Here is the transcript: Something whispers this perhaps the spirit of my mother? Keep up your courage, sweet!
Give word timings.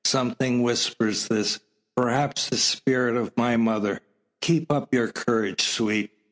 Something 0.05 0.63
whispers 0.63 1.27
this 1.27 1.59
perhaps 1.95 2.49
the 2.49 2.57
spirit 2.57 3.15
of 3.17 3.37
my 3.37 3.55
mother? 3.55 4.01
Keep 4.41 4.71
up 4.71 4.91
your 4.95 5.11
courage, 5.11 5.61
sweet! 5.61 6.11